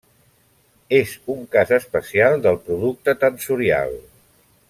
[0.99, 3.97] És un cas especial del producte tensorial.